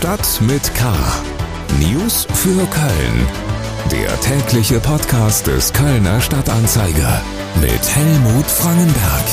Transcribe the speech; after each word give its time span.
Stadt 0.00 0.40
mit 0.40 0.74
K. 0.74 0.94
News 1.78 2.26
für 2.32 2.66
Köln. 2.68 3.26
Der 3.92 4.18
tägliche 4.22 4.80
Podcast 4.80 5.46
des 5.46 5.74
Kölner 5.74 6.22
Stadtanzeiger 6.22 7.20
mit 7.60 7.86
Helmut 7.94 8.46
Frangenberg. 8.46 9.24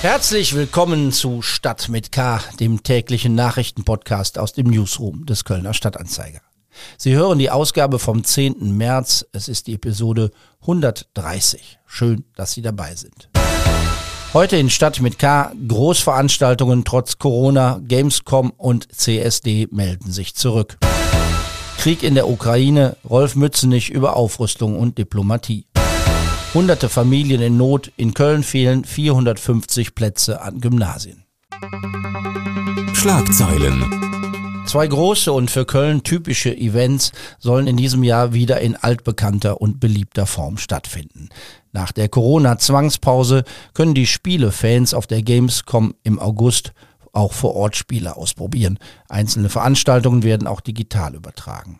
Herzlich 0.00 0.54
willkommen 0.54 1.12
zu 1.12 1.42
Stadt 1.42 1.90
mit 1.90 2.12
K, 2.12 2.40
dem 2.58 2.82
täglichen 2.82 3.34
Nachrichtenpodcast 3.34 4.38
aus 4.38 4.54
dem 4.54 4.68
Newsroom 4.68 5.26
des 5.26 5.44
Kölner 5.44 5.74
Stadtanzeiger. 5.74 6.40
Sie 6.96 7.14
hören 7.14 7.38
die 7.38 7.50
Ausgabe 7.50 7.98
vom 7.98 8.24
10. 8.24 8.74
März. 8.74 9.26
Es 9.32 9.48
ist 9.48 9.66
die 9.66 9.74
Episode 9.74 10.30
130. 10.62 11.78
Schön, 11.84 12.24
dass 12.36 12.52
Sie 12.52 12.62
dabei 12.62 12.94
sind. 12.94 13.28
Heute 14.34 14.56
in 14.56 14.68
Stadt 14.68 15.00
mit 15.00 15.20
K 15.20 15.52
Großveranstaltungen 15.68 16.84
trotz 16.84 17.18
Corona, 17.18 17.80
Gamescom 17.86 18.50
und 18.50 18.92
CSD 18.92 19.68
melden 19.70 20.10
sich 20.10 20.34
zurück. 20.34 20.76
Krieg 21.78 22.02
in 22.02 22.16
der 22.16 22.28
Ukraine, 22.28 22.96
Rolf 23.08 23.36
Mützenich 23.36 23.90
über 23.90 24.16
Aufrüstung 24.16 24.76
und 24.76 24.98
Diplomatie. 24.98 25.66
Hunderte 26.52 26.88
Familien 26.88 27.42
in 27.42 27.56
Not, 27.56 27.92
in 27.96 28.12
Köln 28.12 28.42
fehlen 28.42 28.84
450 28.84 29.94
Plätze 29.94 30.40
an 30.42 30.60
Gymnasien. 30.60 31.22
Schlagzeilen. 32.92 34.23
Zwei 34.74 34.88
große 34.88 35.32
und 35.32 35.52
für 35.52 35.66
Köln 35.66 36.02
typische 36.02 36.52
Events 36.52 37.12
sollen 37.38 37.68
in 37.68 37.76
diesem 37.76 38.02
Jahr 38.02 38.32
wieder 38.32 38.60
in 38.60 38.74
altbekannter 38.74 39.60
und 39.60 39.78
beliebter 39.78 40.26
Form 40.26 40.58
stattfinden. 40.58 41.28
Nach 41.70 41.92
der 41.92 42.08
Corona-Zwangspause 42.08 43.44
können 43.72 43.94
die 43.94 44.08
Spielefans 44.08 44.92
auf 44.92 45.06
der 45.06 45.22
Gamescom 45.22 45.94
im 46.02 46.18
August 46.18 46.72
auch 47.12 47.32
vor 47.32 47.54
Ort 47.54 47.76
Spiele 47.76 48.16
ausprobieren. 48.16 48.80
Einzelne 49.08 49.48
Veranstaltungen 49.48 50.24
werden 50.24 50.48
auch 50.48 50.60
digital 50.60 51.14
übertragen. 51.14 51.78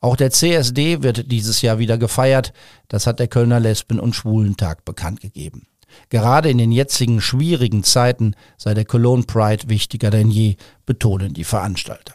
Auch 0.00 0.14
der 0.14 0.30
CSD 0.30 1.02
wird 1.02 1.32
dieses 1.32 1.62
Jahr 1.62 1.80
wieder 1.80 1.98
gefeiert. 1.98 2.52
Das 2.86 3.08
hat 3.08 3.18
der 3.18 3.26
Kölner 3.26 3.58
Lesben- 3.58 3.98
und 3.98 4.14
Schwulentag 4.14 4.84
bekannt 4.84 5.20
gegeben. 5.20 5.66
Gerade 6.10 6.48
in 6.48 6.58
den 6.58 6.70
jetzigen 6.70 7.20
schwierigen 7.20 7.82
Zeiten 7.82 8.36
sei 8.56 8.72
der 8.72 8.84
Cologne 8.84 9.24
Pride 9.24 9.68
wichtiger 9.68 10.12
denn 10.12 10.30
je, 10.30 10.54
betonen 10.84 11.34
die 11.34 11.42
Veranstalter. 11.42 12.14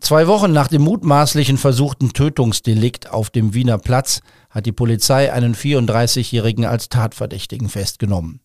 Zwei 0.00 0.26
Wochen 0.28 0.52
nach 0.52 0.68
dem 0.68 0.82
mutmaßlichen 0.82 1.58
versuchten 1.58 2.12
Tötungsdelikt 2.12 3.10
auf 3.10 3.30
dem 3.30 3.52
Wiener 3.52 3.78
Platz 3.78 4.20
hat 4.48 4.64
die 4.64 4.72
Polizei 4.72 5.32
einen 5.32 5.54
34-Jährigen 5.54 6.64
als 6.64 6.88
Tatverdächtigen 6.88 7.68
festgenommen. 7.68 8.40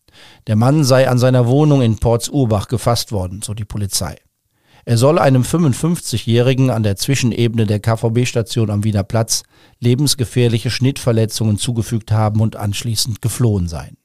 Der 0.48 0.56
Mann 0.56 0.84
sei 0.84 1.08
an 1.08 1.20
seiner 1.20 1.48
Wohnung 1.48 1.82
in 1.82 1.98
Portsurbach 1.98 2.68
gefasst 2.68 3.12
worden, 3.12 3.42
so 3.44 3.54
die 3.54 3.66
Polizei. 3.66 4.18
Er 4.86 4.98
soll 4.98 5.18
einem 5.18 5.44
55-Jährigen 5.44 6.70
an 6.70 6.84
der 6.84 6.98
Zwischenebene 6.98 7.66
der 7.66 7.80
KVB-Station 7.80 8.70
am 8.70 8.84
Wiener 8.84 9.04
Platz 9.04 9.44
lebensgefährliche 9.80 10.70
Schnittverletzungen 10.70 11.58
zugefügt 11.58 12.12
haben 12.12 12.42
und 12.42 12.58
anschließend 12.58 13.22
geflohen 13.22 13.70
sein. 13.70 13.96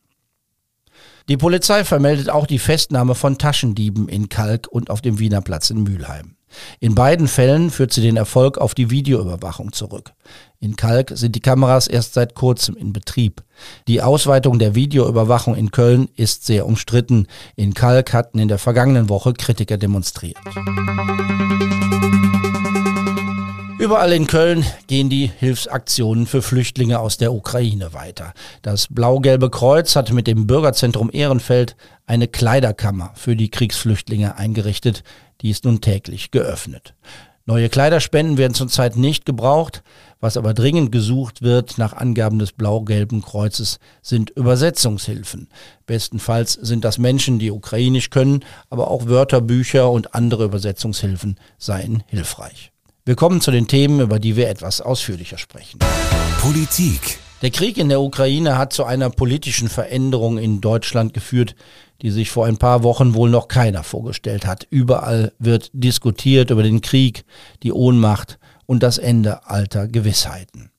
Die 1.29 1.37
Polizei 1.37 1.85
vermeldet 1.85 2.31
auch 2.31 2.47
die 2.47 2.61
Festnahme 2.61 3.15
von 3.15 3.39
Taschendieben 3.39 4.09
in 4.09 4.29
Kalk 4.29 4.69
und 4.71 4.89
auf 4.89 5.01
dem 5.01 5.19
Wiener 5.19 5.41
Platz 5.41 5.71
in 5.71 5.83
Mülheim. 5.83 6.38
In 6.81 6.95
beiden 6.95 7.29
Fällen 7.29 7.71
führt 7.71 7.93
sie 7.93 8.03
den 8.03 8.17
Erfolg 8.17 8.59
auf 8.59 8.75
die 8.75 8.91
Videoüberwachung 8.91 9.73
zurück. 9.73 10.13
In 10.61 10.77
Kalk 10.77 11.13
sind 11.15 11.37
die 11.37 11.41
Kameras 11.41 11.87
erst 11.87 12.15
seit 12.15 12.35
kurzem 12.35 12.77
in 12.77 12.93
Betrieb. 12.93 13.43
Die 13.87 14.03
Ausweitung 14.03 14.59
der 14.59 14.75
Videoüberwachung 14.75 15.55
in 15.55 15.71
Köln 15.71 16.09
ist 16.17 16.47
sehr 16.47 16.67
umstritten. 16.67 17.27
In 17.55 17.75
Kalk 17.75 18.13
hatten 18.13 18.39
in 18.39 18.49
der 18.49 18.59
vergangenen 18.59 19.09
Woche 19.09 19.35
Kritiker 19.35 19.77
demonstriert. 19.77 20.37
Überall 23.79 24.13
in 24.13 24.27
Köln 24.27 24.65
gehen 24.89 25.09
die 25.09 25.31
Hilfsaktionen 25.39 26.27
für 26.27 26.43
Flüchtlinge 26.43 26.99
aus 26.99 27.17
der 27.17 27.33
Ukraine 27.33 27.95
weiter. 27.95 28.33
Das 28.63 28.89
Blau-Gelbe 28.91 29.51
Kreuz 29.51 29.95
hat 29.95 30.13
mit 30.13 30.27
dem 30.27 30.49
Bürgerzentrum 30.49 31.11
Ehrenfeld 31.13 31.77
eine 32.05 32.27
Kleiderkammer 32.27 33.13
für 33.15 33.37
die 33.37 33.51
Kriegsflüchtlinge 33.51 34.37
eingerichtet. 34.37 35.05
Die 35.43 35.51
ist 35.51 35.65
nun 35.65 35.81
täglich 35.81 36.33
geöffnet. 36.33 36.95
Neue 37.47 37.69
Kleiderspenden 37.69 38.37
werden 38.37 38.55
zurzeit 38.55 38.97
nicht 38.97 39.25
gebraucht. 39.25 39.85
Was 40.19 40.37
aber 40.37 40.55
dringend 40.55 40.91
gesucht 40.91 41.43
wird, 41.43 41.79
nach 41.79 41.93
Angaben 41.93 42.41
des 42.41 42.51
Blau-Gelben 42.51 43.23
Kreuzes, 43.23 43.79
sind 44.03 44.31
Übersetzungshilfen. 44.31 45.49
Bestenfalls 45.87 46.55
sind 46.55 46.85
das 46.85 46.99
Menschen, 46.99 47.39
die 47.39 47.53
ukrainisch 47.53 48.11
können, 48.11 48.45
aber 48.71 48.91
auch 48.91 49.07
Wörterbücher 49.07 49.89
und 49.89 50.17
andere 50.17 50.47
Übersetzungshilfen 50.47 51.39
seien 51.59 52.03
hilfreich. 52.09 52.73
Wir 53.09 53.17
kommen 53.17 53.41
zu 53.41 53.51
den 53.51 53.67
Themen, 53.67 54.01
über 54.01 54.19
die 54.19 54.37
wir 54.37 54.51
etwas 54.51 54.83
ausführlicher 54.83 55.39
sprechen. 55.39 55.79
Politik. 56.43 57.19
Der 57.41 57.49
Krieg 57.49 57.79
in 57.79 57.89
der 57.89 58.03
Ukraine 58.03 58.59
hat 58.59 58.75
zu 58.75 58.85
einer 58.85 59.09
politischen 59.09 59.71
Veränderung 59.71 60.37
in 60.37 60.61
Deutschland 60.61 61.15
geführt, 61.15 61.55
die 62.03 62.11
sich 62.11 62.29
vor 62.31 62.45
ein 62.45 62.59
paar 62.59 62.83
Wochen 62.83 63.15
wohl 63.15 63.31
noch 63.31 63.49
keiner 63.49 63.83
vorgestellt 63.83 64.45
hat. 64.45 64.67
Überall 64.69 65.33
wird 65.39 65.71
diskutiert 65.73 66.51
über 66.51 66.63
den 66.63 66.83
Krieg, 66.83 67.25
die 67.63 67.73
Ohnmacht 67.73 68.39
und 68.67 68.83
das 68.83 68.99
Ende 68.99 69.47
alter 69.47 69.89
Gewissheiten. 69.89 70.71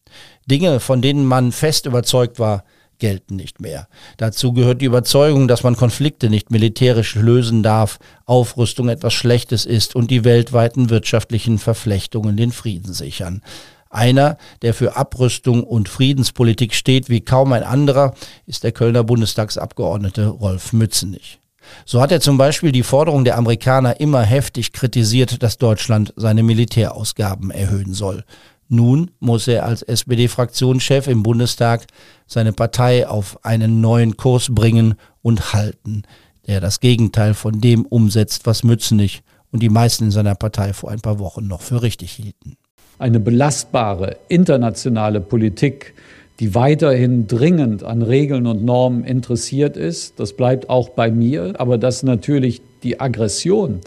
Dinge, 0.45 0.79
von 0.79 1.01
denen 1.01 1.25
man 1.25 1.51
fest 1.51 1.87
überzeugt 1.87 2.37
war, 2.37 2.63
gelten 2.99 3.35
nicht 3.35 3.59
mehr. 3.59 3.87
Dazu 4.17 4.53
gehört 4.53 4.81
die 4.81 4.85
Überzeugung, 4.85 5.47
dass 5.47 5.63
man 5.63 5.75
Konflikte 5.75 6.29
nicht 6.29 6.51
militärisch 6.51 7.15
lösen 7.15 7.63
darf, 7.63 7.99
Aufrüstung 8.25 8.89
etwas 8.89 9.13
Schlechtes 9.13 9.65
ist 9.65 9.95
und 9.95 10.11
die 10.11 10.23
weltweiten 10.23 10.89
wirtschaftlichen 10.89 11.57
Verflechtungen 11.57 12.37
den 12.37 12.51
Frieden 12.51 12.93
sichern. 12.93 13.41
Einer, 13.89 14.37
der 14.61 14.75
für 14.75 14.95
Abrüstung 14.95 15.63
und 15.63 15.89
Friedenspolitik 15.89 16.75
steht 16.75 17.09
wie 17.09 17.21
kaum 17.21 17.53
ein 17.53 17.63
anderer, 17.63 18.13
ist 18.45 18.63
der 18.63 18.71
Kölner 18.71 19.03
Bundestagsabgeordnete 19.03 20.27
Rolf 20.27 20.73
Mützenich. 20.73 21.39
So 21.85 22.01
hat 22.01 22.11
er 22.11 22.21
zum 22.21 22.37
Beispiel 22.37 22.71
die 22.71 22.83
Forderung 22.83 23.23
der 23.23 23.37
Amerikaner 23.37 23.99
immer 23.99 24.21
heftig 24.21 24.73
kritisiert, 24.73 25.41
dass 25.43 25.57
Deutschland 25.57 26.13
seine 26.15 26.43
Militärausgaben 26.43 27.51
erhöhen 27.51 27.93
soll. 27.93 28.23
Nun 28.69 29.11
muss 29.19 29.47
er 29.47 29.65
als 29.65 29.81
SPD-Fraktionschef 29.81 31.07
im 31.07 31.23
Bundestag 31.23 31.85
seine 32.25 32.53
Partei 32.53 33.07
auf 33.07 33.43
einen 33.43 33.81
neuen 33.81 34.15
Kurs 34.15 34.53
bringen 34.53 34.95
und 35.21 35.53
halten, 35.53 36.03
der 36.47 36.61
das 36.61 36.79
Gegenteil 36.79 37.33
von 37.33 37.59
dem 37.59 37.85
umsetzt, 37.85 38.45
was 38.45 38.63
Mützenich 38.63 39.23
und 39.51 39.61
die 39.61 39.69
meisten 39.69 40.05
in 40.05 40.11
seiner 40.11 40.35
Partei 40.35 40.73
vor 40.73 40.91
ein 40.91 41.01
paar 41.01 41.19
Wochen 41.19 41.47
noch 41.47 41.61
für 41.61 41.81
richtig 41.81 42.11
hielten 42.11 42.57
eine 42.99 43.19
belastbare 43.19 44.17
internationale 44.27 45.21
Politik, 45.21 45.93
die 46.39 46.53
weiterhin 46.53 47.27
dringend 47.27 47.83
an 47.83 48.01
Regeln 48.01 48.45
und 48.45 48.63
Normen 48.63 49.03
interessiert 49.03 49.77
ist. 49.77 50.19
Das 50.19 50.33
bleibt 50.33 50.69
auch 50.69 50.89
bei 50.89 51.09
mir. 51.09 51.53
Aber 51.57 51.77
dass 51.77 52.03
natürlich 52.03 52.61
die 52.83 52.99
Aggression, 52.99 53.79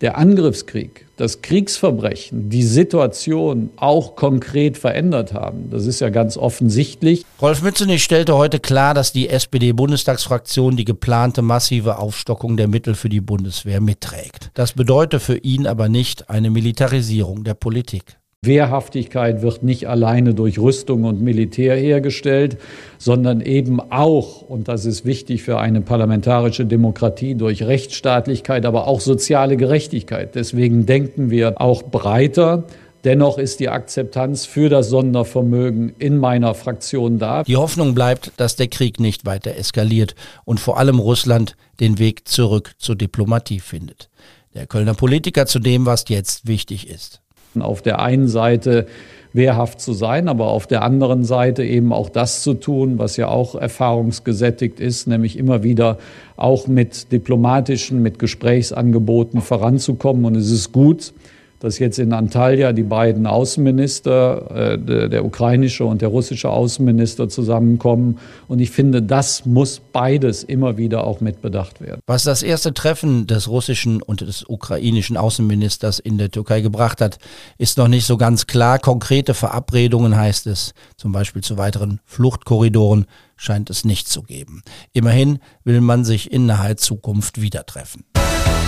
der 0.00 0.18
Angriffskrieg, 0.18 1.06
das 1.16 1.40
Kriegsverbrechen, 1.42 2.50
die 2.50 2.62
Situation 2.62 3.70
auch 3.76 4.16
konkret 4.16 4.76
verändert 4.76 5.32
haben. 5.32 5.70
Das 5.70 5.86
ist 5.86 6.00
ja 6.00 6.10
ganz 6.10 6.36
offensichtlich. 6.36 7.24
Rolf 7.40 7.62
Mützenich 7.62 8.04
stellte 8.04 8.36
heute 8.36 8.60
klar, 8.60 8.92
dass 8.92 9.12
die 9.12 9.28
SPD-Bundestagsfraktion 9.28 10.76
die 10.76 10.84
geplante 10.84 11.42
massive 11.42 11.98
Aufstockung 11.98 12.56
der 12.56 12.68
Mittel 12.68 12.94
für 12.94 13.08
die 13.08 13.20
Bundeswehr 13.20 13.80
mitträgt. 13.80 14.50
Das 14.54 14.72
bedeutet 14.72 15.22
für 15.22 15.38
ihn 15.38 15.66
aber 15.66 15.88
nicht 15.88 16.28
eine 16.28 16.50
Militarisierung 16.50 17.44
der 17.44 17.54
Politik. 17.54 18.18
Wehrhaftigkeit 18.46 19.42
wird 19.42 19.62
nicht 19.62 19.88
alleine 19.88 20.34
durch 20.34 20.58
Rüstung 20.58 21.04
und 21.04 21.20
Militär 21.20 21.76
hergestellt, 21.76 22.58
sondern 22.98 23.40
eben 23.40 23.80
auch, 23.80 24.42
und 24.42 24.68
das 24.68 24.84
ist 24.84 25.04
wichtig 25.04 25.42
für 25.42 25.58
eine 25.58 25.80
parlamentarische 25.80 26.66
Demokratie, 26.66 27.34
durch 27.34 27.62
Rechtsstaatlichkeit, 27.62 28.64
aber 28.64 28.86
auch 28.86 29.00
soziale 29.00 29.56
Gerechtigkeit. 29.56 30.34
Deswegen 30.34 30.86
denken 30.86 31.30
wir 31.30 31.60
auch 31.60 31.82
breiter. 31.82 32.64
Dennoch 33.04 33.38
ist 33.38 33.60
die 33.60 33.68
Akzeptanz 33.68 34.46
für 34.46 34.68
das 34.68 34.88
Sondervermögen 34.88 35.94
in 35.98 36.16
meiner 36.16 36.54
Fraktion 36.54 37.18
da. 37.18 37.44
Die 37.44 37.56
Hoffnung 37.56 37.94
bleibt, 37.94 38.32
dass 38.36 38.56
der 38.56 38.68
Krieg 38.68 38.98
nicht 38.98 39.26
weiter 39.26 39.54
eskaliert 39.56 40.14
und 40.44 40.58
vor 40.58 40.78
allem 40.78 40.98
Russland 40.98 41.56
den 41.78 41.98
Weg 41.98 42.26
zurück 42.26 42.72
zur 42.78 42.96
Diplomatie 42.96 43.60
findet. 43.60 44.08
Der 44.54 44.66
Kölner 44.66 44.94
Politiker 44.94 45.46
zu 45.46 45.58
dem, 45.58 45.86
was 45.86 46.04
jetzt 46.08 46.48
wichtig 46.48 46.88
ist 46.88 47.20
auf 47.62 47.82
der 47.82 48.00
einen 48.00 48.28
Seite 48.28 48.86
wehrhaft 49.32 49.80
zu 49.80 49.92
sein, 49.92 50.28
aber 50.28 50.48
auf 50.48 50.66
der 50.66 50.82
anderen 50.82 51.24
Seite 51.24 51.62
eben 51.62 51.92
auch 51.92 52.08
das 52.08 52.42
zu 52.42 52.54
tun, 52.54 52.98
was 52.98 53.16
ja 53.16 53.28
auch 53.28 53.54
erfahrungsgesättigt 53.54 54.80
ist, 54.80 55.06
nämlich 55.06 55.38
immer 55.38 55.62
wieder 55.62 55.98
auch 56.36 56.66
mit 56.66 57.12
diplomatischen, 57.12 58.02
mit 58.02 58.18
Gesprächsangeboten 58.18 59.42
voranzukommen. 59.42 60.24
Und 60.24 60.36
es 60.36 60.50
ist 60.50 60.72
gut, 60.72 61.12
dass 61.60 61.78
jetzt 61.78 61.98
in 61.98 62.12
Antalya 62.12 62.72
die 62.72 62.82
beiden 62.82 63.26
Außenminister, 63.26 64.74
äh, 64.74 65.08
der, 65.08 65.24
ukrainische 65.24 65.84
und 65.84 66.02
der 66.02 66.08
russische 66.08 66.50
Außenminister 66.50 67.28
zusammenkommen. 67.28 68.18
Und 68.48 68.60
ich 68.60 68.70
finde, 68.70 69.02
das 69.02 69.46
muss 69.46 69.80
beides 69.92 70.44
immer 70.44 70.76
wieder 70.76 71.04
auch 71.04 71.20
mitbedacht 71.20 71.80
werden. 71.80 72.00
Was 72.06 72.24
das 72.24 72.42
erste 72.42 72.74
Treffen 72.74 73.26
des 73.26 73.48
russischen 73.48 74.02
und 74.02 74.20
des 74.20 74.44
ukrainischen 74.44 75.16
Außenministers 75.16 75.98
in 75.98 76.18
der 76.18 76.30
Türkei 76.30 76.60
gebracht 76.60 77.00
hat, 77.00 77.18
ist 77.58 77.78
noch 77.78 77.88
nicht 77.88 78.06
so 78.06 78.16
ganz 78.16 78.46
klar. 78.46 78.78
Konkrete 78.78 79.34
Verabredungen 79.34 80.16
heißt 80.16 80.46
es, 80.46 80.74
zum 80.96 81.12
Beispiel 81.12 81.42
zu 81.42 81.56
weiteren 81.58 82.00
Fluchtkorridoren, 82.04 83.06
scheint 83.36 83.70
es 83.70 83.84
nicht 83.84 84.08
zu 84.08 84.22
geben. 84.22 84.62
Immerhin 84.92 85.38
will 85.64 85.80
man 85.80 86.04
sich 86.04 86.32
in 86.32 86.46
naher 86.46 86.76
Zukunft 86.76 87.40
wieder 87.40 87.66
treffen. 87.66 88.04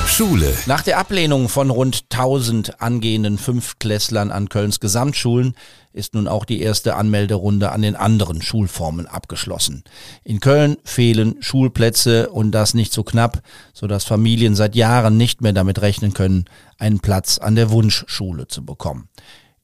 Schule. 0.08 0.52
Nach 0.66 0.82
der 0.82 0.98
Ablehnung 0.98 1.48
von 1.48 1.70
rund 1.70 2.04
1000 2.10 2.80
angehenden 2.80 3.38
Fünftklässlern 3.38 4.32
an 4.32 4.48
Kölns 4.48 4.80
Gesamtschulen 4.80 5.54
ist 5.92 6.14
nun 6.14 6.26
auch 6.26 6.44
die 6.44 6.60
erste 6.60 6.96
Anmelderunde 6.96 7.70
an 7.70 7.82
den 7.82 7.94
anderen 7.94 8.42
Schulformen 8.42 9.06
abgeschlossen. 9.06 9.84
In 10.24 10.40
Köln 10.40 10.76
fehlen 10.82 11.36
Schulplätze 11.40 12.30
und 12.30 12.52
das 12.52 12.74
nicht 12.74 12.92
so 12.92 13.04
knapp, 13.04 13.42
sodass 13.72 14.04
Familien 14.04 14.54
seit 14.54 14.74
Jahren 14.74 15.16
nicht 15.16 15.40
mehr 15.42 15.52
damit 15.52 15.82
rechnen 15.82 16.14
können, 16.14 16.46
einen 16.78 17.00
Platz 17.00 17.38
an 17.38 17.54
der 17.54 17.70
Wunschschule 17.70 18.48
zu 18.48 18.64
bekommen. 18.64 19.08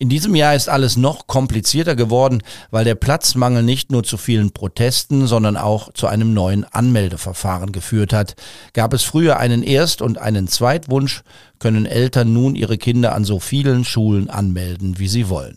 In 0.04 0.10
diesem 0.10 0.34
Jahr 0.34 0.54
ist 0.54 0.68
alles 0.68 0.98
noch 0.98 1.26
komplizierter 1.28 1.96
geworden, 1.96 2.42
weil 2.70 2.84
der 2.84 2.94
Platzmangel 2.94 3.62
nicht 3.62 3.90
nur 3.90 4.04
zu 4.04 4.18
vielen 4.18 4.52
Protesten, 4.52 5.26
sondern 5.26 5.56
auch 5.56 5.94
zu 5.94 6.08
einem 6.08 6.34
neuen 6.34 6.64
Anmeldeverfahren 6.64 7.72
geführt 7.72 8.12
hat. 8.12 8.34
Gab 8.74 8.92
es 8.92 9.02
früher 9.02 9.38
einen 9.38 9.62
Erst- 9.62 10.02
und 10.02 10.18
einen 10.18 10.46
Zweitwunsch, 10.46 11.22
können 11.58 11.86
Eltern 11.86 12.34
nun 12.34 12.54
ihre 12.54 12.76
Kinder 12.76 13.14
an 13.14 13.24
so 13.24 13.40
vielen 13.40 13.86
Schulen 13.86 14.28
anmelden, 14.28 14.98
wie 14.98 15.08
sie 15.08 15.30
wollen. 15.30 15.56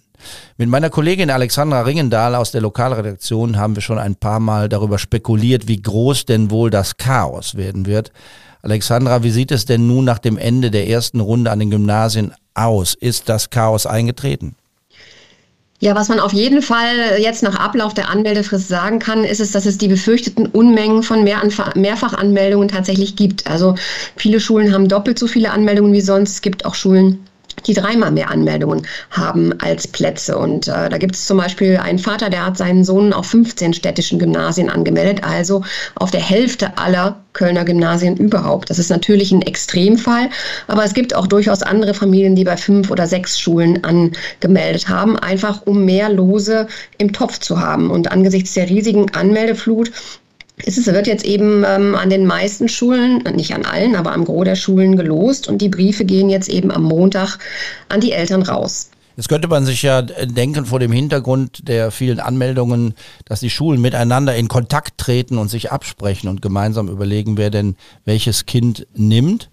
Mit 0.55 0.69
meiner 0.69 0.89
Kollegin 0.89 1.29
Alexandra 1.29 1.81
Ringendahl 1.81 2.33
aus 2.33 2.51
der 2.51 2.61
Lokalredaktion 2.61 3.57
haben 3.57 3.75
wir 3.75 3.81
schon 3.81 3.99
ein 3.99 4.15
paar 4.15 4.39
Mal 4.39 4.69
darüber 4.69 4.97
spekuliert, 4.97 5.67
wie 5.67 5.81
groß 5.81 6.23
denn 6.23 6.51
wohl 6.51 6.69
das 6.69 6.95
Chaos 6.95 7.55
werden 7.55 7.85
wird. 7.85 8.13
Alexandra, 8.61 9.23
wie 9.23 9.31
sieht 9.31 9.51
es 9.51 9.65
denn 9.65 9.87
nun 9.87 10.05
nach 10.05 10.19
dem 10.19 10.37
Ende 10.37 10.71
der 10.71 10.87
ersten 10.87 11.19
Runde 11.19 11.51
an 11.51 11.59
den 11.59 11.69
Gymnasien 11.69 12.33
aus? 12.57 12.93
Ist 12.93 13.29
das 13.29 13.49
Chaos 13.49 13.85
eingetreten? 13.85 14.55
Ja, 15.79 15.93
was 15.93 16.09
man 16.09 16.19
auf 16.19 16.33
jeden 16.33 16.63
Fall 16.63 17.19
jetzt 17.19 17.43
nach 17.43 17.55
Ablauf 17.55 17.93
der 17.93 18.09
Anmeldefrist 18.09 18.67
sagen 18.67 18.97
kann, 18.97 19.23
ist 19.23 19.39
es, 19.39 19.51
dass 19.51 19.67
es 19.67 19.77
die 19.77 19.87
befürchteten 19.87 20.47
Unmengen 20.47 21.03
von 21.03 21.23
Mehr 21.23 21.41
Mehrfachanmeldungen 21.75 22.67
tatsächlich 22.67 23.15
gibt. 23.15 23.45
Also 23.45 23.75
viele 24.15 24.39
Schulen 24.39 24.73
haben 24.73 24.87
doppelt 24.87 25.19
so 25.19 25.27
viele 25.27 25.51
Anmeldungen 25.51 25.93
wie 25.93 26.01
sonst. 26.01 26.31
Es 26.31 26.41
gibt 26.41 26.65
auch 26.65 26.73
Schulen, 26.73 27.26
die 27.65 27.73
dreimal 27.73 28.11
mehr 28.11 28.29
Anmeldungen 28.29 28.85
haben 29.09 29.53
als 29.59 29.87
Plätze. 29.87 30.37
Und 30.37 30.67
äh, 30.67 30.89
da 30.89 30.97
gibt 30.97 31.15
es 31.15 31.25
zum 31.25 31.37
Beispiel 31.37 31.77
einen 31.77 31.99
Vater, 31.99 32.29
der 32.29 32.45
hat 32.45 32.57
seinen 32.57 32.83
Sohn 32.83 33.13
auf 33.13 33.27
15 33.27 33.73
städtischen 33.73 34.19
Gymnasien 34.19 34.69
angemeldet, 34.69 35.23
also 35.23 35.63
auf 35.95 36.11
der 36.11 36.21
Hälfte 36.21 36.77
aller 36.77 37.17
Kölner 37.33 37.65
Gymnasien 37.65 38.17
überhaupt. 38.17 38.69
Das 38.69 38.79
ist 38.79 38.89
natürlich 38.89 39.31
ein 39.31 39.43
Extremfall, 39.43 40.29
aber 40.67 40.83
es 40.83 40.93
gibt 40.93 41.15
auch 41.15 41.27
durchaus 41.27 41.61
andere 41.61 41.93
Familien, 41.93 42.35
die 42.35 42.43
bei 42.43 42.57
fünf 42.57 42.89
oder 42.89 43.05
sechs 43.05 43.39
Schulen 43.39 43.83
angemeldet 43.83 44.89
haben, 44.89 45.17
einfach 45.17 45.61
um 45.65 45.85
mehr 45.85 46.09
Lose 46.09 46.67
im 46.97 47.13
Topf 47.13 47.39
zu 47.39 47.59
haben. 47.59 47.91
Und 47.91 48.11
angesichts 48.11 48.53
der 48.53 48.69
riesigen 48.69 49.13
Anmeldeflut 49.13 49.91
es 50.65 50.85
wird 50.87 51.07
jetzt 51.07 51.25
eben 51.25 51.63
ähm, 51.65 51.95
an 51.95 52.09
den 52.09 52.25
meisten 52.25 52.67
Schulen, 52.67 53.23
nicht 53.35 53.53
an 53.53 53.65
allen, 53.65 53.95
aber 53.95 54.13
am 54.13 54.25
Gros 54.25 54.45
der 54.45 54.55
Schulen 54.55 54.97
gelost 54.97 55.47
und 55.47 55.61
die 55.61 55.69
Briefe 55.69 56.03
gehen 56.03 56.29
jetzt 56.29 56.49
eben 56.49 56.71
am 56.71 56.83
Montag 56.83 57.37
an 57.89 58.01
die 58.01 58.11
Eltern 58.11 58.41
raus. 58.41 58.89
Jetzt 59.15 59.29
könnte 59.29 59.47
man 59.47 59.65
sich 59.65 59.81
ja 59.81 60.03
denken 60.03 60.67
vor 60.67 60.79
dem 60.79 60.91
Hintergrund 60.91 61.67
der 61.67 61.89
vielen 61.89 62.19
Anmeldungen, 62.19 62.93
dass 63.25 63.39
die 63.39 63.49
Schulen 63.49 63.81
miteinander 63.81 64.35
in 64.35 64.47
Kontakt 64.47 64.99
treten 64.99 65.39
und 65.39 65.49
sich 65.49 65.71
absprechen 65.71 66.29
und 66.29 66.43
gemeinsam 66.43 66.87
überlegen, 66.87 67.35
wer 67.35 67.49
denn 67.49 67.75
welches 68.05 68.45
Kind 68.45 68.85
nimmt. 68.95 69.49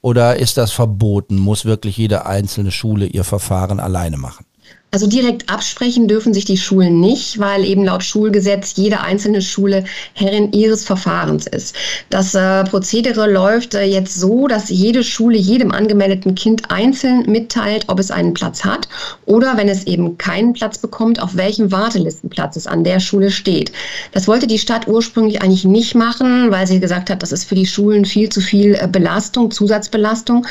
Oder 0.00 0.36
ist 0.36 0.56
das 0.56 0.70
verboten? 0.70 1.36
Muss 1.36 1.64
wirklich 1.64 1.96
jede 1.96 2.26
einzelne 2.26 2.70
Schule 2.70 3.06
ihr 3.06 3.24
Verfahren 3.24 3.80
alleine 3.80 4.18
machen? 4.18 4.46
Also 4.90 5.06
direkt 5.06 5.50
absprechen 5.50 6.08
dürfen 6.08 6.32
sich 6.32 6.46
die 6.46 6.56
Schulen 6.56 6.98
nicht, 6.98 7.38
weil 7.38 7.62
eben 7.66 7.84
laut 7.84 8.02
Schulgesetz 8.02 8.72
jede 8.76 9.02
einzelne 9.02 9.42
Schule 9.42 9.84
Herrin 10.14 10.50
ihres 10.52 10.86
Verfahrens 10.86 11.46
ist. 11.46 11.76
Das 12.08 12.34
äh, 12.34 12.64
Prozedere 12.64 13.30
läuft 13.30 13.74
äh, 13.74 13.84
jetzt 13.84 14.18
so, 14.18 14.48
dass 14.48 14.70
jede 14.70 15.04
Schule 15.04 15.36
jedem 15.36 15.72
angemeldeten 15.72 16.34
Kind 16.34 16.70
einzeln 16.70 17.30
mitteilt, 17.30 17.84
ob 17.88 17.98
es 17.98 18.10
einen 18.10 18.32
Platz 18.32 18.64
hat 18.64 18.88
oder 19.26 19.58
wenn 19.58 19.68
es 19.68 19.86
eben 19.86 20.16
keinen 20.16 20.54
Platz 20.54 20.78
bekommt, 20.78 21.20
auf 21.20 21.36
welchem 21.36 21.70
Wartelistenplatz 21.70 22.56
es 22.56 22.66
an 22.66 22.82
der 22.82 22.98
Schule 22.98 23.30
steht. 23.30 23.72
Das 24.12 24.26
wollte 24.26 24.46
die 24.46 24.58
Stadt 24.58 24.88
ursprünglich 24.88 25.42
eigentlich 25.42 25.66
nicht 25.66 25.96
machen, 25.96 26.50
weil 26.50 26.66
sie 26.66 26.80
gesagt 26.80 27.10
hat, 27.10 27.22
das 27.22 27.32
ist 27.32 27.44
für 27.44 27.56
die 27.56 27.66
Schulen 27.66 28.06
viel 28.06 28.30
zu 28.30 28.40
viel 28.40 28.74
äh, 28.74 28.88
Belastung, 28.90 29.50
Zusatzbelastung, 29.50 30.46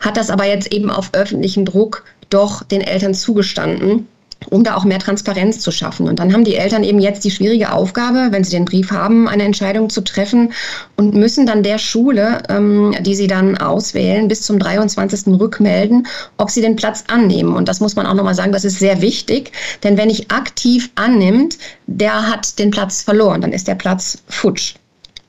hat 0.00 0.18
das 0.18 0.28
aber 0.28 0.44
jetzt 0.44 0.70
eben 0.74 0.90
auf 0.90 1.08
öffentlichen 1.14 1.64
Druck 1.64 2.04
doch 2.30 2.62
den 2.62 2.80
Eltern 2.80 3.14
zugestanden 3.14 4.06
um 4.50 4.64
da 4.64 4.76
auch 4.76 4.84
mehr 4.84 4.98
Transparenz 4.98 5.60
zu 5.60 5.70
schaffen. 5.70 6.08
Und 6.08 6.18
dann 6.18 6.32
haben 6.32 6.44
die 6.44 6.54
Eltern 6.54 6.84
eben 6.84 7.00
jetzt 7.00 7.24
die 7.24 7.30
schwierige 7.30 7.72
Aufgabe, 7.72 8.28
wenn 8.30 8.44
sie 8.44 8.52
den 8.52 8.64
Brief 8.64 8.90
haben, 8.90 9.28
eine 9.28 9.42
Entscheidung 9.42 9.90
zu 9.90 10.02
treffen 10.02 10.52
und 10.96 11.14
müssen 11.14 11.46
dann 11.46 11.62
der 11.62 11.78
Schule, 11.78 12.42
ähm, 12.48 12.94
die 13.00 13.14
sie 13.14 13.26
dann 13.26 13.58
auswählen, 13.58 14.28
bis 14.28 14.42
zum 14.42 14.58
23. 14.58 15.38
rückmelden, 15.38 16.06
ob 16.36 16.50
sie 16.50 16.62
den 16.62 16.76
Platz 16.76 17.04
annehmen. 17.08 17.54
Und 17.54 17.68
das 17.68 17.80
muss 17.80 17.96
man 17.96 18.06
auch 18.06 18.14
nochmal 18.14 18.34
sagen, 18.34 18.52
das 18.52 18.64
ist 18.64 18.78
sehr 18.78 19.02
wichtig, 19.02 19.52
denn 19.82 19.96
wenn 19.96 20.10
ich 20.10 20.30
aktiv 20.30 20.90
annimmt, 20.94 21.58
der 21.86 22.28
hat 22.28 22.58
den 22.58 22.70
Platz 22.70 23.02
verloren, 23.02 23.40
dann 23.40 23.52
ist 23.52 23.68
der 23.68 23.74
Platz 23.74 24.22
futsch. 24.28 24.74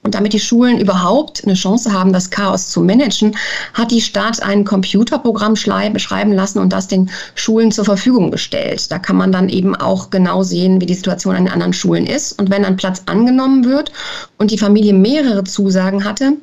Und 0.01 0.15
damit 0.15 0.31
die 0.33 0.39
Schulen 0.39 0.79
überhaupt 0.79 1.43
eine 1.43 1.55
Chance 1.55 1.91
haben, 1.91 2.13
das 2.13 2.29
Chaos 2.29 2.69
zu 2.69 2.81
managen, 2.81 3.35
hat 3.73 3.91
die 3.91 4.01
Stadt 4.01 4.41
ein 4.41 4.63
Computerprogramm 4.63 5.55
schreiben 5.55 6.33
lassen 6.33 6.59
und 6.59 6.71
das 6.71 6.87
den 6.87 7.09
Schulen 7.35 7.71
zur 7.71 7.85
Verfügung 7.85 8.31
gestellt. 8.31 8.91
Da 8.91 8.97
kann 8.97 9.17
man 9.17 9.31
dann 9.31 9.49
eben 9.49 9.75
auch 9.75 10.09
genau 10.09 10.41
sehen, 10.43 10.79
wie 10.79 10.85
die 10.85 10.93
Situation 10.93 11.35
an 11.35 11.45
den 11.45 11.53
anderen 11.53 11.73
Schulen 11.73 12.07
ist. 12.07 12.39
Und 12.39 12.49
wenn 12.49 12.63
ein 12.63 12.77
Platz 12.77 13.03
angenommen 13.07 13.65
wird 13.65 13.91
und 14.37 14.51
die 14.51 14.57
Familie 14.57 14.93
mehrere 14.93 15.43
Zusagen 15.43 16.05
hatte, 16.05 16.37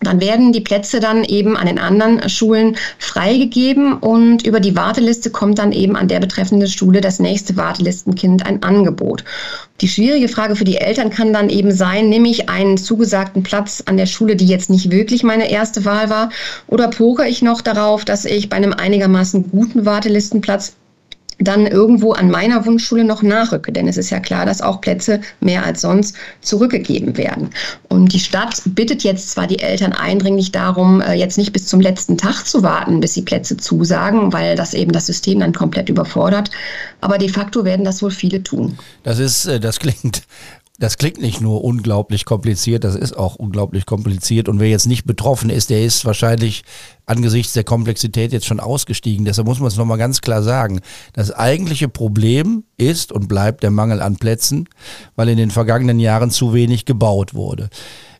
dann 0.00 0.20
werden 0.20 0.52
die 0.52 0.60
Plätze 0.60 1.00
dann 1.00 1.24
eben 1.24 1.56
an 1.56 1.66
den 1.66 1.78
anderen 1.78 2.28
Schulen 2.28 2.76
freigegeben 2.98 3.94
und 3.94 4.46
über 4.46 4.60
die 4.60 4.76
Warteliste 4.76 5.30
kommt 5.30 5.58
dann 5.58 5.72
eben 5.72 5.96
an 5.96 6.08
der 6.08 6.20
betreffenden 6.20 6.68
Schule 6.68 7.00
das 7.00 7.18
nächste 7.18 7.56
Wartelistenkind 7.56 8.44
ein 8.44 8.62
Angebot. 8.62 9.24
Die 9.82 9.88
schwierige 9.88 10.28
Frage 10.28 10.56
für 10.56 10.64
die 10.64 10.78
Eltern 10.78 11.10
kann 11.10 11.34
dann 11.34 11.50
eben 11.50 11.70
sein, 11.70 12.08
nehme 12.08 12.28
ich 12.28 12.48
einen 12.48 12.78
zugesagten 12.78 13.42
Platz 13.42 13.82
an 13.84 13.98
der 13.98 14.06
Schule, 14.06 14.34
die 14.34 14.46
jetzt 14.46 14.70
nicht 14.70 14.90
wirklich 14.90 15.22
meine 15.22 15.50
erste 15.50 15.84
Wahl 15.84 16.08
war, 16.08 16.30
oder 16.66 16.88
poker 16.88 17.28
ich 17.28 17.42
noch 17.42 17.60
darauf, 17.60 18.04
dass 18.04 18.24
ich 18.24 18.48
bei 18.48 18.56
einem 18.56 18.72
einigermaßen 18.72 19.50
guten 19.50 19.84
Wartelistenplatz 19.84 20.72
dann 21.38 21.66
irgendwo 21.66 22.12
an 22.12 22.30
meiner 22.30 22.64
Wunschschule 22.64 23.04
noch 23.04 23.22
nachrücke. 23.22 23.72
Denn 23.72 23.88
es 23.88 23.96
ist 23.96 24.10
ja 24.10 24.20
klar, 24.20 24.46
dass 24.46 24.62
auch 24.62 24.80
Plätze 24.80 25.20
mehr 25.40 25.64
als 25.64 25.82
sonst 25.82 26.16
zurückgegeben 26.40 27.16
werden. 27.16 27.50
Und 27.88 28.12
die 28.12 28.18
Stadt 28.18 28.62
bittet 28.64 29.04
jetzt 29.04 29.30
zwar 29.30 29.46
die 29.46 29.58
Eltern 29.58 29.92
eindringlich 29.92 30.52
darum, 30.52 31.00
äh, 31.00 31.14
jetzt 31.14 31.38
nicht 31.38 31.52
bis 31.52 31.66
zum 31.66 31.80
letzten 31.80 32.16
Tag 32.16 32.46
zu 32.46 32.62
warten, 32.62 33.00
bis 33.00 33.14
sie 33.14 33.22
Plätze 33.22 33.56
zusagen, 33.56 34.32
weil 34.32 34.56
das 34.56 34.74
eben 34.74 34.92
das 34.92 35.06
System 35.06 35.40
dann 35.40 35.52
komplett 35.52 35.88
überfordert. 35.88 36.50
Aber 37.00 37.18
de 37.18 37.28
facto 37.28 37.64
werden 37.64 37.84
das 37.84 38.02
wohl 38.02 38.10
viele 38.10 38.42
tun. 38.42 38.78
Das 39.02 39.18
ist, 39.18 39.46
äh, 39.46 39.60
das 39.60 39.78
klingt 39.80 40.22
das 40.78 40.98
klingt 40.98 41.20
nicht 41.20 41.40
nur 41.40 41.64
unglaublich 41.64 42.26
kompliziert, 42.26 42.84
das 42.84 42.96
ist 42.96 43.16
auch 43.16 43.36
unglaublich 43.36 43.86
kompliziert. 43.86 44.48
Und 44.48 44.60
wer 44.60 44.68
jetzt 44.68 44.86
nicht 44.86 45.06
betroffen 45.06 45.48
ist, 45.48 45.70
der 45.70 45.84
ist 45.84 46.04
wahrscheinlich 46.04 46.64
angesichts 47.06 47.54
der 47.54 47.64
Komplexität 47.64 48.32
jetzt 48.32 48.46
schon 48.46 48.60
ausgestiegen. 48.60 49.24
Deshalb 49.24 49.46
muss 49.46 49.58
man 49.58 49.68
es 49.68 49.76
nochmal 49.76 49.96
ganz 49.96 50.20
klar 50.20 50.42
sagen. 50.42 50.80
Das 51.14 51.32
eigentliche 51.32 51.88
Problem 51.88 52.64
ist 52.76 53.10
und 53.10 53.28
bleibt 53.28 53.62
der 53.62 53.70
Mangel 53.70 54.02
an 54.02 54.16
Plätzen, 54.16 54.68
weil 55.14 55.30
in 55.30 55.38
den 55.38 55.50
vergangenen 55.50 55.98
Jahren 55.98 56.30
zu 56.30 56.52
wenig 56.52 56.84
gebaut 56.84 57.32
wurde. 57.34 57.70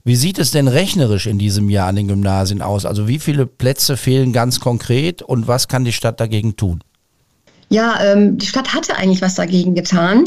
Wie 0.04 0.16
sieht 0.16 0.38
es 0.38 0.52
denn 0.52 0.68
rechnerisch 0.68 1.26
in 1.26 1.38
diesem 1.38 1.68
Jahr 1.68 1.88
an 1.88 1.96
den 1.96 2.08
Gymnasien 2.08 2.62
aus? 2.62 2.86
Also 2.86 3.08
wie 3.08 3.18
viele 3.18 3.44
Plätze 3.44 3.96
fehlen 3.96 4.32
ganz 4.32 4.60
konkret 4.60 5.20
und 5.20 5.48
was 5.48 5.68
kann 5.68 5.84
die 5.84 5.92
Stadt 5.92 6.20
dagegen 6.20 6.56
tun? 6.56 6.80
Ja, 7.68 8.00
ähm, 8.00 8.38
die 8.38 8.46
Stadt 8.46 8.72
hatte 8.72 8.96
eigentlich 8.96 9.20
was 9.20 9.34
dagegen 9.34 9.74
getan. 9.74 10.24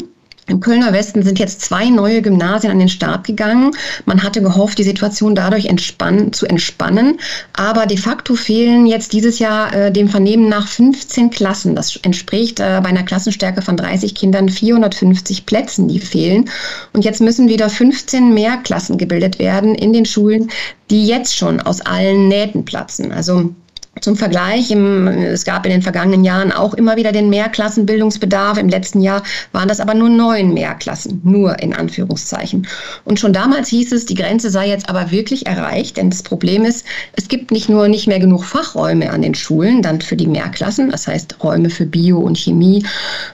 Im 0.50 0.58
Kölner 0.58 0.92
Westen 0.92 1.22
sind 1.22 1.38
jetzt 1.38 1.60
zwei 1.60 1.88
neue 1.88 2.22
Gymnasien 2.22 2.72
an 2.72 2.80
den 2.80 2.88
Start 2.88 3.24
gegangen. 3.24 3.70
Man 4.04 4.22
hatte 4.22 4.42
gehofft, 4.42 4.78
die 4.78 4.82
Situation 4.82 5.36
dadurch 5.36 5.66
entspannen, 5.66 6.32
zu 6.32 6.46
entspannen. 6.46 7.20
Aber 7.52 7.86
de 7.86 7.96
facto 7.96 8.34
fehlen 8.34 8.86
jetzt 8.86 9.12
dieses 9.12 9.38
Jahr 9.38 9.72
äh, 9.72 9.92
dem 9.92 10.08
Vernehmen 10.08 10.48
nach 10.48 10.66
15 10.66 11.30
Klassen. 11.30 11.76
Das 11.76 11.96
entspricht 12.02 12.58
äh, 12.58 12.80
bei 12.82 12.88
einer 12.88 13.04
Klassenstärke 13.04 13.62
von 13.62 13.76
30 13.76 14.14
Kindern 14.16 14.48
450 14.48 15.46
Plätzen, 15.46 15.86
die 15.86 16.00
fehlen. 16.00 16.50
Und 16.92 17.04
jetzt 17.04 17.20
müssen 17.20 17.48
wieder 17.48 17.70
15 17.70 18.34
mehr 18.34 18.56
Klassen 18.56 18.98
gebildet 18.98 19.38
werden 19.38 19.76
in 19.76 19.92
den 19.92 20.04
Schulen, 20.04 20.50
die 20.90 21.06
jetzt 21.06 21.36
schon 21.36 21.60
aus 21.60 21.80
allen 21.80 22.26
Nähten 22.26 22.64
platzen. 22.64 23.12
Also 23.12 23.54
Zum 24.00 24.16
Vergleich, 24.16 24.70
im, 24.70 25.08
es 25.08 25.44
gab 25.44 25.66
in 25.66 25.72
den 25.72 25.82
vergangenen 25.82 26.24
Jahren 26.24 26.52
auch 26.52 26.74
immer 26.74 26.96
wieder 26.96 27.12
den 27.12 27.28
Mehrklassenbildungsbedarf. 27.28 28.56
Im 28.56 28.68
letzten 28.68 29.02
Jahr 29.02 29.22
waren 29.52 29.68
das 29.68 29.80
aber 29.80 29.94
nur 29.94 30.08
neun 30.08 30.54
Mehrklassen, 30.54 31.20
nur 31.24 31.58
in 31.58 31.74
Anführungszeichen. 31.74 32.66
Und 33.04 33.18
schon 33.18 33.32
damals 33.32 33.68
hieß 33.68 33.92
es, 33.92 34.06
die 34.06 34.14
Grenze 34.14 34.48
sei 34.48 34.68
jetzt 34.68 34.88
aber 34.88 35.10
wirklich 35.10 35.46
erreicht, 35.46 35.96
denn 35.96 36.08
das 36.08 36.22
Problem 36.22 36.64
ist, 36.64 36.86
es 37.12 37.28
gibt 37.28 37.50
nicht 37.50 37.68
nur 37.68 37.88
nicht 37.88 38.06
mehr 38.06 38.20
genug 38.20 38.44
Fachräume 38.44 39.10
an 39.10 39.22
den 39.22 39.34
Schulen, 39.34 39.82
dann 39.82 40.00
für 40.00 40.16
die 40.16 40.28
Mehrklassen, 40.28 40.90
das 40.90 41.06
heißt 41.06 41.36
Räume 41.42 41.68
für 41.68 41.84
Bio 41.84 42.20
und 42.20 42.38
Chemie 42.38 42.86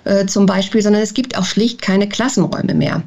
äh, 0.04 0.26
zum 0.26 0.46
Beispiel, 0.46 0.82
sondern 0.82 1.02
es 1.02 1.14
gibt 1.14 1.36
auch 1.38 1.44
schlicht 1.44 1.82
keine 1.82 2.08
Klassenräume 2.08 2.75
mehr. 2.75 3.02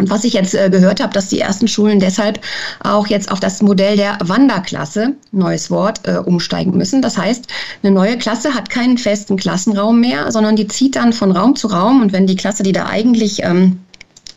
Und 0.00 0.08
was 0.08 0.24
ich 0.24 0.32
jetzt 0.32 0.54
äh, 0.54 0.70
gehört 0.70 1.02
habe, 1.02 1.12
dass 1.12 1.28
die 1.28 1.40
ersten 1.40 1.68
Schulen 1.68 2.00
deshalb 2.00 2.40
auch 2.82 3.06
jetzt 3.08 3.30
auf 3.30 3.38
das 3.38 3.60
Modell 3.60 3.98
der 3.98 4.16
Wanderklasse, 4.24 5.12
neues 5.30 5.70
Wort, 5.70 6.00
äh, 6.08 6.16
umsteigen 6.16 6.74
müssen. 6.74 7.02
Das 7.02 7.18
heißt, 7.18 7.46
eine 7.82 7.92
neue 7.92 8.16
Klasse 8.16 8.54
hat 8.54 8.70
keinen 8.70 8.96
festen 8.96 9.36
Klassenraum 9.36 10.00
mehr, 10.00 10.32
sondern 10.32 10.56
die 10.56 10.66
zieht 10.66 10.96
dann 10.96 11.12
von 11.12 11.32
Raum 11.32 11.54
zu 11.54 11.66
Raum. 11.66 12.00
Und 12.00 12.14
wenn 12.14 12.26
die 12.26 12.36
Klasse, 12.36 12.62
die 12.62 12.72
da 12.72 12.86
eigentlich 12.86 13.42
ähm, 13.42 13.80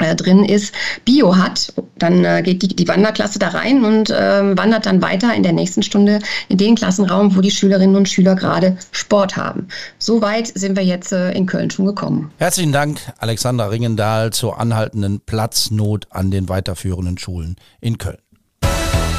äh, 0.03 0.15
drin 0.15 0.43
ist, 0.43 0.73
Bio 1.05 1.35
hat, 1.37 1.73
dann 1.97 2.23
äh, 2.25 2.41
geht 2.43 2.61
die, 2.61 2.67
die 2.67 2.87
Wanderklasse 2.87 3.39
da 3.39 3.49
rein 3.49 3.83
und 3.83 4.09
äh, 4.09 4.57
wandert 4.57 4.85
dann 4.85 5.01
weiter 5.01 5.33
in 5.33 5.43
der 5.43 5.53
nächsten 5.53 5.83
Stunde 5.83 6.19
in 6.49 6.57
den 6.57 6.75
Klassenraum, 6.75 7.35
wo 7.35 7.41
die 7.41 7.51
Schülerinnen 7.51 7.95
und 7.95 8.09
Schüler 8.09 8.35
gerade 8.35 8.77
Sport 8.91 9.37
haben. 9.37 9.67
So 9.97 10.21
weit 10.21 10.47
sind 10.47 10.75
wir 10.75 10.83
jetzt 10.83 11.11
äh, 11.11 11.31
in 11.31 11.45
Köln 11.45 11.71
schon 11.71 11.85
gekommen. 11.85 12.31
Herzlichen 12.37 12.71
Dank, 12.71 12.99
Alexandra 13.17 13.67
Ringendahl, 13.67 14.31
zur 14.31 14.59
anhaltenden 14.59 15.21
Platznot 15.21 16.07
an 16.09 16.31
den 16.31 16.49
weiterführenden 16.49 17.17
Schulen 17.17 17.55
in 17.81 17.97
Köln. 17.97 18.17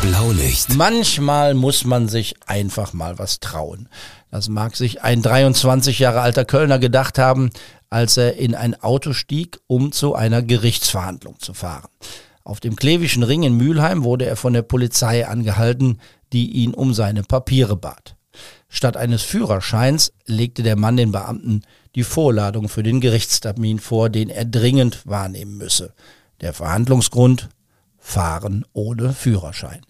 Blaulicht. 0.03 0.75
Manchmal 0.75 1.55
muss 1.55 1.85
man 1.85 2.09
sich 2.09 2.35
einfach 2.47 2.93
mal 2.93 3.19
was 3.19 3.41
trauen. 3.41 3.89
Das 4.31 4.49
mag 4.49 4.77
sich 4.77 5.03
ein 5.03 5.23
23 5.23 5.99
Jahre 5.99 6.21
alter 6.21 6.45
Kölner 6.45 6.79
gedacht 6.79 7.19
haben, 7.19 7.51
als 7.95 8.17
er 8.17 8.37
in 8.39 8.57
ein 8.57 8.75
Auto 8.83 9.13
stieg, 9.13 9.61
um 9.69 9.93
zu 9.93 10.17
einer 10.17 10.43
Gerichtsverhandlung 10.43 11.39
zu 11.39 11.55
fahren. 11.55 11.89
Auf 12.43 12.59
dem 12.59 12.75
Klevischen 12.75 13.23
Ring 13.23 13.45
in 13.45 13.57
Mülheim 13.57 14.03
wurde 14.03 14.27
er 14.27 14.35
von 14.35 14.53
der 14.53 14.63
Polizei 14.63 15.29
angehalten, 15.29 16.01
die 16.33 16.51
ihn 16.51 16.75
um 16.75 16.93
seine 16.93 17.23
Papiere 17.23 17.77
bat. 17.77 18.17
Statt 18.69 18.97
eines 18.97 19.23
Führerscheins 19.23 20.13
legte 20.27 20.65
der 20.65 20.75
Mann 20.75 20.97
den 20.97 21.13
Beamten 21.13 21.63
die 21.95 22.03
Vorladung 22.03 22.69
für 22.69 22.83
den 22.83 23.01
Gerichtstermin 23.01 23.79
vor, 23.79 24.11
den 24.11 24.29
er 24.29 24.45
dringend 24.45 25.07
wahrnehmen 25.07 25.57
müsse. 25.57 25.95
Der 26.41 26.53
Verhandlungsgrund 26.53 27.49
Fahren 27.97 28.65
ohne 28.73 29.13
Führerschein. 29.13 29.83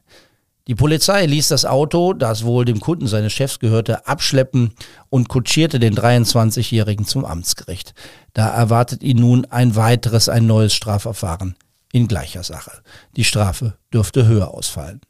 Die 0.66 0.74
Polizei 0.74 1.26
ließ 1.26 1.48
das 1.48 1.66
Auto, 1.66 2.14
das 2.14 2.44
wohl 2.44 2.64
dem 2.64 2.80
Kunden 2.80 3.06
seines 3.06 3.34
Chefs 3.34 3.58
gehörte, 3.58 4.06
abschleppen 4.06 4.72
und 5.10 5.28
kutschierte 5.28 5.78
den 5.78 5.94
23-Jährigen 5.94 7.04
zum 7.04 7.26
Amtsgericht. 7.26 7.92
Da 8.32 8.48
erwartet 8.48 9.02
ihn 9.02 9.18
nun 9.18 9.44
ein 9.46 9.76
weiteres, 9.76 10.30
ein 10.30 10.46
neues 10.46 10.72
Strafverfahren 10.72 11.56
in 11.92 12.08
gleicher 12.08 12.42
Sache. 12.42 12.72
Die 13.14 13.24
Strafe 13.24 13.76
dürfte 13.92 14.26
höher 14.26 14.54
ausfallen. 14.54 15.02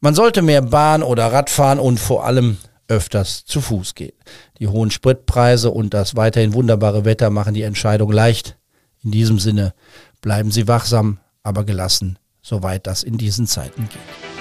Man 0.00 0.14
sollte 0.14 0.42
mehr 0.42 0.62
Bahn 0.62 1.02
oder 1.02 1.32
Rad 1.32 1.48
fahren 1.48 1.78
und 1.78 1.98
vor 1.98 2.26
allem 2.26 2.58
öfters 2.88 3.46
zu 3.46 3.62
Fuß 3.62 3.94
gehen. 3.94 4.16
Die 4.58 4.68
hohen 4.68 4.90
Spritpreise 4.90 5.70
und 5.70 5.94
das 5.94 6.14
weiterhin 6.14 6.52
wunderbare 6.52 7.06
Wetter 7.06 7.30
machen 7.30 7.54
die 7.54 7.62
Entscheidung 7.62 8.12
leicht. 8.12 8.56
In 9.02 9.12
diesem 9.12 9.38
Sinne 9.38 9.74
bleiben 10.20 10.50
Sie 10.50 10.68
wachsam, 10.68 11.18
aber 11.42 11.64
gelassen, 11.64 12.18
soweit 12.42 12.86
das 12.86 13.02
in 13.02 13.16
diesen 13.16 13.46
Zeiten 13.46 13.88
geht. 13.88 14.27